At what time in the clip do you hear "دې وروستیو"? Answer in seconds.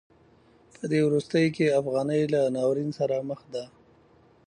0.91-1.53